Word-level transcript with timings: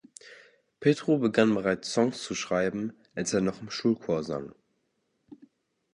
Petru 0.79 1.19
begann 1.19 1.53
bereits 1.53 1.93
Songs 1.93 2.23
zu 2.23 2.33
schreiben, 2.33 2.91
als 3.13 3.33
er 3.35 3.41
noch 3.41 3.61
im 3.61 3.69
Schulchor 3.69 4.23
sang. 4.23 4.55